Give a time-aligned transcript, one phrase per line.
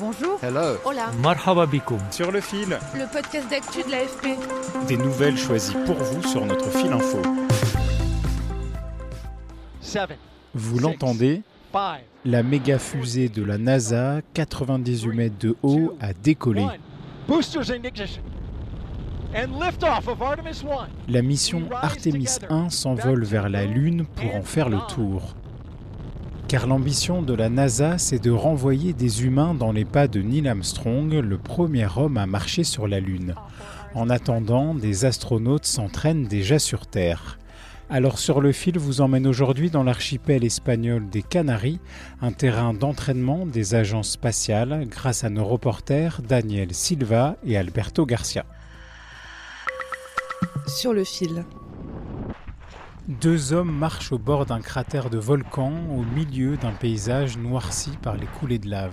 [0.00, 0.38] Bonjour.
[0.42, 0.78] Hello.
[0.86, 1.10] Hola.
[1.22, 1.66] Marhaba.
[2.10, 4.28] Sur le fil, Le podcast d'actu de l'AFP.
[4.88, 7.20] des nouvelles choisies pour vous sur notre fil info.
[10.54, 11.42] Vous l'entendez
[12.24, 16.66] La méga fusée de la NASA, 98 mètres de haut, a décollé.
[21.08, 25.36] La mission Artemis 1 s'envole vers la Lune pour en faire le tour.
[26.50, 30.48] Car l'ambition de la NASA, c'est de renvoyer des humains dans les pas de Neil
[30.48, 33.36] Armstrong, le premier homme à marcher sur la Lune.
[33.94, 37.38] En attendant, des astronautes s'entraînent déjà sur Terre.
[37.88, 41.78] Alors sur le fil vous emmène aujourd'hui dans l'archipel espagnol des Canaries,
[42.20, 48.44] un terrain d'entraînement des agences spatiales grâce à nos reporters Daniel Silva et Alberto Garcia.
[50.66, 51.44] Sur le fil.
[53.08, 58.16] Deux hommes marchent au bord d'un cratère de volcan au milieu d'un paysage noirci par
[58.16, 58.92] les coulées de lave.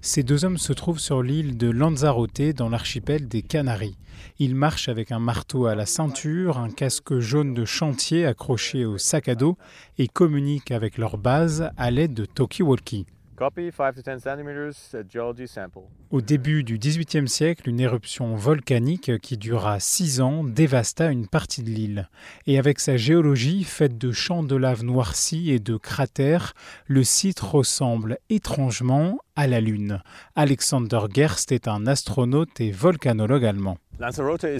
[0.00, 3.96] Ces deux hommes se trouvent sur l'île de Lanzarote dans l'archipel des Canaries.
[4.38, 8.98] Ils marchent avec un marteau à la ceinture, un casque jaune de chantier accroché au
[8.98, 9.56] sac à dos
[9.98, 13.06] et communiquent avec leur base à l'aide de talkie-walkie.
[13.42, 15.80] Copy 5 to 10 centimeters, geology sample.
[16.12, 21.64] Au début du XVIIIe siècle, une éruption volcanique qui dura six ans dévasta une partie
[21.64, 22.08] de l'île.
[22.46, 26.54] Et avec sa géologie faite de champs de lave noircis et de cratères,
[26.86, 30.00] le site ressemble étrangement à la Lune.
[30.36, 33.78] Alexander Gerst est un astronaute et volcanologue allemand.
[34.02, 34.58] Lanzarote uh,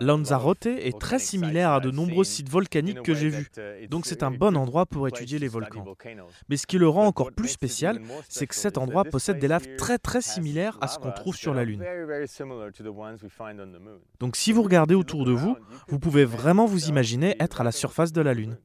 [0.00, 3.50] Lanzarote est très similaire à de nombreux sites volcaniques que j'ai vus.
[3.58, 5.84] uh, Donc c'est un bon endroit pour étudier les volcans.
[6.48, 8.00] Mais ce qui le rend encore plus spécial,
[8.30, 11.52] c'est que cet endroit possède des laves très très similaires à ce qu'on trouve sur
[11.52, 11.84] la Lune.
[14.20, 15.54] Donc si vous regardez autour de vous,
[15.88, 18.56] vous pouvez vraiment vous imaginer être à la surface de la Lune.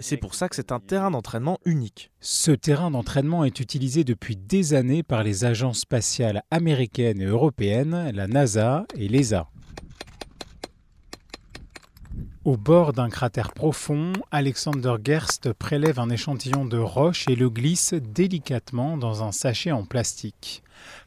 [0.00, 2.10] C'est pour ça que c'est un terrain d'entraînement unique.
[2.20, 8.10] Ce terrain d'entraînement est utilisé depuis des années par les agences spatiales américaines et européennes,
[8.14, 9.48] la NASA et l'ESA.
[12.48, 17.92] Au bord d'un cratère profond, Alexander Gerst prélève un échantillon de roche et le glisse
[17.92, 20.62] délicatement dans un sachet en plastique.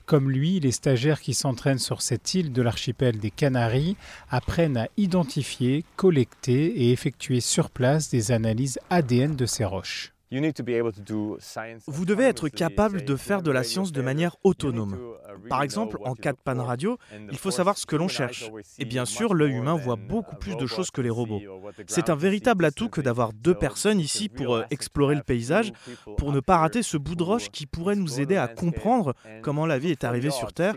[0.05, 3.97] Comme lui, les stagiaires qui s'entraînent sur cette île de l'archipel des Canaries
[4.29, 10.13] apprennent à identifier, collecter et effectuer sur place des analyses ADN de ces roches.
[10.31, 13.51] You need to be able to do science Vous devez être capable de faire de
[13.51, 14.93] la science de manière autonome.
[14.93, 16.97] uh, really Par exemple, en cas de panne radio,
[17.31, 18.49] il faut savoir ce que l'on cherche.
[18.79, 21.41] Et bien sûr, l'œil humain voit beaucoup plus de choses que les robots.
[21.87, 25.73] C'est un véritable atout que d'avoir deux So personnes ici pour euh, explorer le paysage,
[26.17, 29.65] pour ne pas rater ce bout de roche qui pourrait nous aider à comprendre comment
[29.65, 30.75] la vie est arrivée sur Terre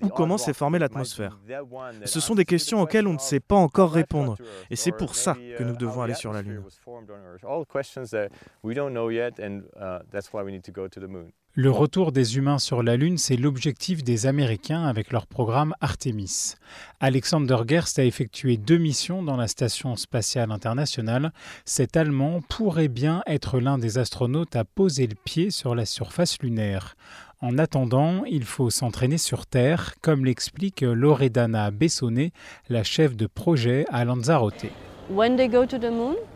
[0.00, 1.40] ou comment s'est formée l'atmosphère.
[2.04, 4.36] Ce sont des questions auxquelles on ne sait pas encore répondre.
[4.70, 6.62] Et c'est pour ça que nous uh, devons aller sur la Lune.
[11.54, 16.54] Le retour des humains sur la Lune, c'est l'objectif des Américains avec leur programme Artemis.
[16.98, 21.30] Alexander Gerst a effectué deux missions dans la Station spatiale internationale.
[21.66, 26.40] Cet Allemand pourrait bien être l'un des astronautes à poser le pied sur la surface
[26.40, 26.94] lunaire.
[27.42, 32.32] En attendant, il faut s'entraîner sur Terre, comme l'explique Loredana Bessonnet,
[32.70, 34.64] la chef de projet à Lanzarote.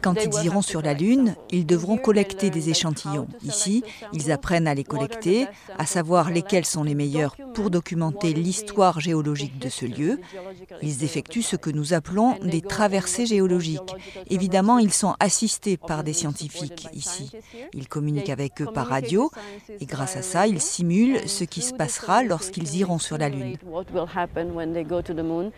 [0.03, 3.29] Quand ils iront sur la Lune, ils devront collecter des échantillons.
[3.43, 3.83] Ici,
[4.13, 5.47] ils apprennent à les collecter,
[5.79, 10.21] à savoir lesquels sont les meilleurs pour documenter l'histoire géologique de ce lieu.
[10.83, 13.95] Ils effectuent ce que nous appelons des traversées géologiques.
[14.31, 17.31] Évidemment, ils sont assistés par des scientifiques ici.
[17.73, 19.31] Ils communiquent avec eux par radio
[19.81, 23.57] et grâce à ça, ils simulent ce qui se passera lorsqu'ils iront sur la Lune.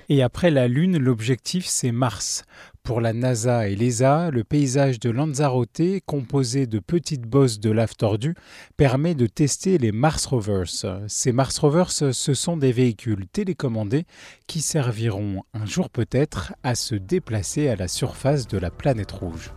[0.09, 2.44] Et après la Lune, l'objectif c'est Mars.
[2.83, 7.95] Pour la NASA et l'ESA, le paysage de Lanzarote, composé de petites bosses de lave
[7.97, 8.35] tordue,
[8.77, 10.87] permet de tester les Mars Rovers.
[11.07, 14.05] Ces Mars Rovers, ce sont des véhicules télécommandés
[14.47, 19.53] qui serviront un jour peut-être à se déplacer à la surface de la planète rouge.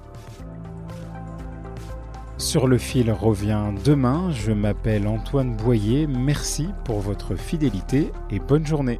[2.38, 8.66] Sur le fil revient demain, je m'appelle Antoine Boyer, merci pour votre fidélité et bonne
[8.66, 9.00] journée.